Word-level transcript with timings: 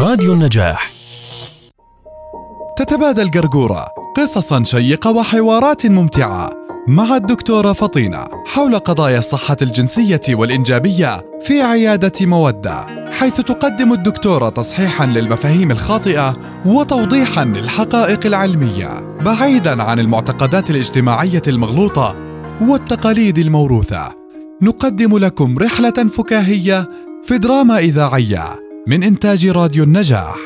راديو 0.00 0.32
النجاح. 0.32 0.90
تتبادل 2.76 3.30
قرقورة 3.30 3.86
قصصا 4.16 4.62
شيقة 4.64 5.10
وحوارات 5.10 5.86
ممتعة 5.86 6.50
مع 6.88 7.16
الدكتورة 7.16 7.72
فطينة 7.72 8.24
حول 8.46 8.78
قضايا 8.78 9.18
الصحة 9.18 9.56
الجنسية 9.62 10.20
والإنجابية 10.28 11.24
في 11.42 11.62
عيادة 11.62 12.12
مودة 12.26 12.86
حيث 13.10 13.40
تقدم 13.40 13.92
الدكتورة 13.92 14.48
تصحيحا 14.48 15.06
للمفاهيم 15.06 15.70
الخاطئة 15.70 16.36
وتوضيحا 16.66 17.44
للحقائق 17.44 18.26
العلمية 18.26 19.16
بعيدا 19.20 19.82
عن 19.82 19.98
المعتقدات 19.98 20.70
الاجتماعية 20.70 21.42
المغلوطة 21.48 22.16
والتقاليد 22.60 23.38
الموروثة. 23.38 24.08
نقدم 24.62 25.18
لكم 25.18 25.58
رحلة 25.58 26.08
فكاهية 26.16 26.90
في 27.22 27.38
دراما 27.38 27.78
إذاعية 27.78 28.69
من 28.90 29.02
إنتاج 29.02 29.46
راديو 29.46 29.84
النجاح. 29.84 30.36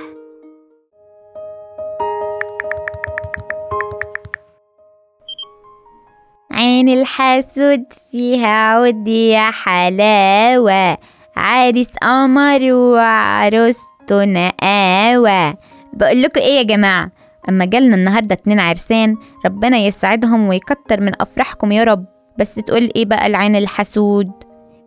عين 6.53 6.89
الحسود 6.89 7.85
فيها 8.11 8.47
عود 8.47 9.09
يا 9.09 9.51
حلاوة 9.51 10.97
عريس 11.37 11.91
قمر 12.03 12.73
وعروسته 12.73 14.25
نقاوة. 14.25 15.51
بقول 15.93 16.23
لكم 16.23 16.41
إيه 16.41 16.59
يا 16.59 16.63
جماعة؟ 16.63 17.11
أما 17.49 17.65
جالنا 17.65 17.97
النهاردة 17.97 18.35
اتنين 18.35 18.61
عرسان 18.61 19.17
ربنا 19.47 19.79
يسعدهم 19.79 20.49
ويكتر 20.49 21.01
من 21.01 21.13
أفراحكم 21.23 21.73
يا 21.73 21.85
رب. 21.85 22.05
بس 22.39 22.55
تقول 22.55 22.91
إيه 22.97 23.05
بقى 23.05 23.27
العين 23.27 23.57
الحسود 23.57 24.31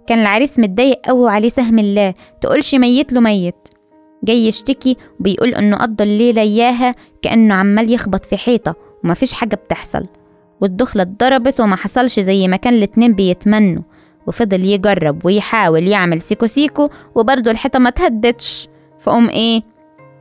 كان 0.08 0.20
العريس 0.20 0.60
متضايق 0.60 1.00
قوي 1.06 1.20
وعليه 1.20 1.50
سهم 1.50 1.80
الله. 1.80 2.14
تقولش 2.42 2.76
ميت 2.76 3.14
له 3.14 3.20
ميت. 3.22 3.68
جاي 4.24 4.48
يشتكي 4.48 4.98
وبيقول 5.20 5.50
إنه 5.50 5.78
قضى 5.78 6.04
الليلة 6.04 6.42
إياها 6.42 6.94
كأنه 7.22 7.56
عمال 7.56 7.94
يخبط 7.94 8.26
في 8.26 8.38
حيطة 8.38 8.76
ومفيش 9.04 9.34
حاجة 9.34 9.56
بتحصل. 9.56 10.04
والدخلة 10.62 11.02
اتضربت 11.04 11.60
وما 11.60 11.76
حصلش 11.76 12.20
زي 12.20 12.48
ما 12.48 12.58
كان 12.58 12.74
الاتنين 12.74 13.14
بيتمنوا. 13.14 13.84
وفضل 14.28 14.66
يجرب 14.66 15.26
ويحاول 15.26 15.88
يعمل 15.88 16.22
سيكو 16.22 16.48
سيكو 16.48 16.90
وبرضه 17.16 17.52
الحيطة 17.52 17.80
ما 17.80 17.90
تهدتش 17.90 18.68
فقوم 19.00 19.30
إيه؟ 19.30 19.62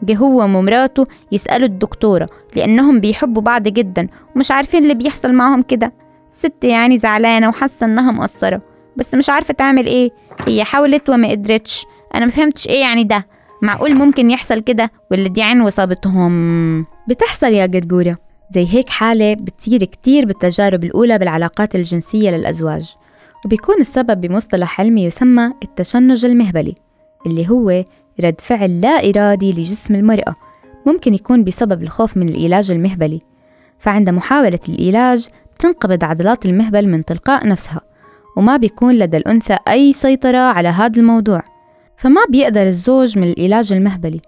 جه 0.03 0.17
هو 0.17 0.43
ومراته 0.45 1.07
يسألوا 1.33 1.67
الدكتورة 1.67 2.29
لأنهم 2.57 3.01
بيحبوا 3.01 3.43
بعض 3.43 3.63
جدا 3.63 4.09
ومش 4.37 4.51
عارفين 4.51 4.83
اللي 4.83 4.95
بيحصل 4.95 5.33
معاهم 5.33 5.63
كده. 5.63 5.93
الست 6.29 6.65
يعني 6.65 6.99
زعلانة 6.99 7.49
وحاسة 7.49 7.87
إنها 7.87 8.13
مقصرة. 8.13 8.76
بس 8.97 9.15
مش 9.15 9.31
عارفة 9.31 9.55
تعمل 9.55 9.87
إيه. 9.87 10.11
هي 10.47 10.65
حاولت 10.65 11.11
وما 11.11 11.31
قدرتش. 11.31 11.87
أنا 12.15 12.27
مفهمتش 12.27 12.69
إيه 12.69 12.81
يعني 12.81 13.05
ده. 13.05 13.27
معقول 13.63 13.95
ممكن 13.95 14.31
يحصل 14.31 14.61
كده؟ 14.61 14.91
ولا 15.11 15.29
دي 15.29 15.43
عين 15.43 15.61
وصابتهم. 15.61 16.87
بتحصل 17.09 17.47
يا 17.47 17.67
قرقورة 17.67 18.17
زي 18.51 18.67
هيك 18.75 18.89
حالة 18.89 19.35
بتصير 19.35 19.85
كتير 19.85 20.27
بالتجارب 20.27 20.85
الأولى 20.85 21.19
بالعلاقات 21.19 21.75
الجنسية 21.75 22.31
للأزواج. 22.31 22.95
وبيكون 23.45 23.81
السبب 23.81 24.21
بمصطلح 24.21 24.81
علمي 24.81 25.05
يسمى 25.05 25.53
التشنج 25.63 26.25
المهبلي 26.25 26.75
اللي 27.27 27.51
هو 27.51 27.85
رد 28.21 28.41
فعل 28.41 28.81
لا 28.81 29.11
إرادي 29.11 29.53
لجسم 29.53 29.95
المرأة. 29.95 30.35
ممكن 30.87 31.15
يكون 31.15 31.45
بسبب 31.45 31.83
الخوف 31.83 32.17
من 32.17 32.29
العلاج 32.29 32.71
المهبلي. 32.71 33.21
فعند 33.79 34.11
محاولة 34.11 34.61
العلاج 34.69 35.29
بتنقبض 35.55 36.05
عضلات 36.05 36.47
المهبل 36.47 36.91
من 36.91 37.05
تلقاء 37.05 37.47
نفسها. 37.49 37.81
وما 38.37 38.57
بيكون 38.57 38.95
لدى 38.95 39.17
الأنثى 39.17 39.57
أي 39.69 39.93
سيطرة 39.93 40.39
على 40.39 40.69
هذا 40.69 41.01
الموضوع. 41.01 41.43
فما 41.97 42.21
بيقدر 42.29 42.63
الزوج 42.63 43.19
من 43.19 43.33
العلاج 43.33 43.73
المهبلي. 43.73 44.21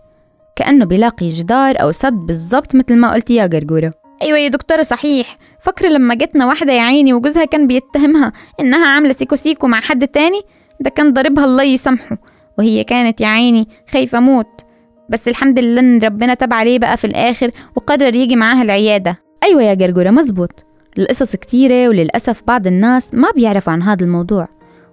كأنه 0.56 0.84
بيلاقي 0.84 1.28
جدار 1.28 1.83
أو 1.83 1.92
سد 1.92 2.12
بالضبط 2.12 2.75
مثل 2.75 2.97
ما 2.97 3.12
قلت 3.12 3.31
يا 3.31 3.47
قرقورة. 3.47 3.92
أيوة 4.23 4.39
يا 4.39 4.48
دكتورة 4.48 4.83
صحيح. 4.83 5.36
فاكرة 5.61 5.89
لما 5.89 6.14
جتنا 6.14 6.47
واحدة 6.47 6.73
يا 6.73 6.83
عيني 6.83 7.13
وجوزها 7.13 7.45
كان 7.45 7.67
بيتهمها 7.67 8.33
إنها 8.61 8.86
عاملة 8.86 9.13
سيكو 9.13 9.36
سيكو 9.36 9.67
مع 9.67 9.80
حد 9.80 10.08
تاني؟ 10.08 10.40
ده 10.80 10.90
كان 10.90 11.13
ضاربها 11.13 11.45
الله 11.45 11.63
يسامحه. 11.63 12.17
وهي 12.58 12.85
كانت 12.85 13.20
يا 13.20 13.27
عيني 13.27 13.69
خايفة 13.92 14.20
موت. 14.20 14.61
بس 15.08 15.29
الحمد 15.29 15.58
لله 15.58 15.80
إن 15.80 15.98
ربنا 15.98 16.35
تاب 16.35 16.52
عليه 16.52 16.79
بقى 16.79 16.96
في 16.96 17.07
الآخر 17.07 17.51
وقرر 17.77 18.14
يجي 18.14 18.36
معاها 18.36 18.63
العيادة. 18.63 19.19
أيوة 19.45 19.63
يا 19.63 19.75
قرقورة 19.75 20.11
مزبوط 20.11 20.64
القصص 20.98 21.36
كتيرة 21.36 21.89
وللأسف 21.89 22.42
بعض 22.47 22.67
الناس 22.67 23.14
ما 23.14 23.31
بيعرفوا 23.31 23.73
عن 23.73 23.83
هذا 23.83 24.05
الموضوع. 24.05 24.48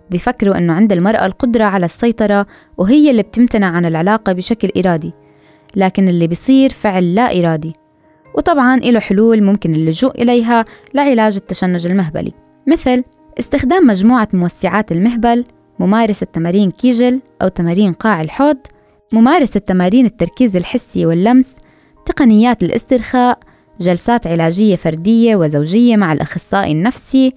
بيفكروا 0.09 0.57
أنه 0.57 0.73
عند 0.73 0.91
المرأة 0.91 1.25
القدرة 1.25 1.63
على 1.63 1.85
السيطرة 1.85 2.45
وهي 2.77 3.11
اللي 3.11 3.23
بتمتنع 3.23 3.67
عن 3.67 3.85
العلاقة 3.85 4.33
بشكل 4.33 4.71
إرادي 4.77 5.13
لكن 5.75 6.07
اللي 6.07 6.27
بيصير 6.27 6.69
فعل 6.69 7.15
لا 7.15 7.39
إرادي. 7.39 7.73
وطبعا 8.35 8.77
له 8.77 8.99
حلول 8.99 9.43
ممكن 9.43 9.73
اللجوء 9.75 10.21
إليها 10.21 10.65
لعلاج 10.93 11.35
التشنج 11.35 11.87
المهبلي. 11.87 12.33
مثل 12.67 13.03
استخدام 13.39 13.87
مجموعة 13.87 14.27
موسعات 14.33 14.91
المهبل 14.91 15.43
ممارسة 15.79 16.25
تمارين 16.33 16.71
كيجل 16.71 17.21
أو 17.41 17.47
تمارين 17.47 17.93
قاع 17.93 18.21
الحوض 18.21 18.57
ممارسة 19.11 19.59
تمارين 19.59 20.05
التركيز 20.05 20.55
الحسي 20.55 21.05
واللمس 21.05 21.55
تقنيات 22.05 22.63
الاسترخاء 22.63 23.39
جلسات 23.79 24.27
علاجية 24.27 24.75
فردية 24.75 25.35
وزوجية 25.35 25.97
مع 25.97 26.13
الأخصائي 26.13 26.71
النفسي 26.71 27.33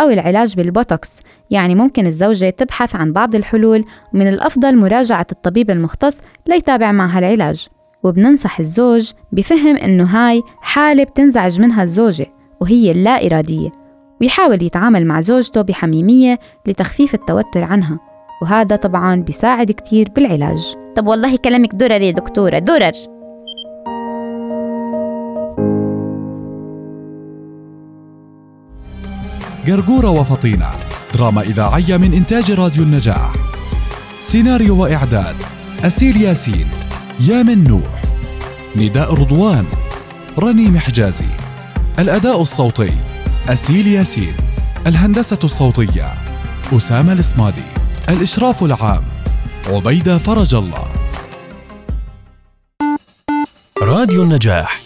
أو 0.00 0.08
العلاج 0.08 0.54
بالبوتوكس. 0.54 1.20
يعني 1.50 1.74
ممكن 1.74 2.06
الزوجة 2.06 2.50
تبحث 2.50 2.96
عن 2.96 3.12
بعض 3.12 3.34
الحلول 3.34 3.84
ومن 4.14 4.28
الأفضل 4.28 4.76
مراجعة 4.76 5.26
الطبيب 5.32 5.70
المختص 5.70 6.18
ليتابع 6.46 6.92
معها 6.92 7.18
العلاج. 7.18 7.66
وبننصح 8.02 8.60
الزوج 8.60 9.10
بفهم 9.32 9.76
إنه 9.76 10.04
هاي 10.04 10.42
حالة 10.60 11.04
بتنزعج 11.04 11.60
منها 11.60 11.82
الزوجة 11.82 12.26
وهي 12.60 12.90
اللا 12.92 13.26
إرادية 13.26 13.72
ويحاول 14.20 14.62
يتعامل 14.62 15.06
مع 15.06 15.20
زوجته 15.20 15.62
بحميمية 15.62 16.38
لتخفيف 16.66 17.14
التوتر 17.14 17.64
عنها. 17.64 17.98
وهذا 18.42 18.76
طبعا 18.76 19.16
بيساعد 19.16 19.70
كتير 19.70 20.08
بالعلاج. 20.16 20.74
طب 20.96 21.06
والله 21.06 21.36
كلامك 21.36 21.74
درر 21.74 22.02
يا 22.02 22.10
دكتورة 22.10 22.58
درر. 22.58 22.92
قرقورة 29.66 30.10
وفطينة. 30.10 30.70
دراما 31.14 31.42
إذاعية 31.42 31.96
من 31.96 32.14
إنتاج 32.14 32.52
راديو 32.52 32.82
النجاح. 32.82 33.32
سيناريو 34.20 34.76
وإعداد 34.82 35.36
أسيل 35.84 36.16
ياسين 36.16 36.68
يامن 37.20 37.64
نوح. 37.64 38.02
نداء 38.76 39.14
رضوان 39.14 39.66
رنيم 40.38 40.78
حجازي 40.78 41.26
الأداء 41.98 42.42
الصوتي 42.42 42.92
أسيل 43.48 43.86
ياسين. 43.86 44.34
الهندسة 44.86 45.38
الصوتية 45.44 46.14
أسامة 46.72 47.12
الإسمادي 47.12 47.64
الإشراف 48.08 48.64
العام 48.64 49.04
عبيدة 49.66 50.18
فرج 50.18 50.54
الله. 50.54 50.88
راديو 53.82 54.22
النجاح. 54.22 54.85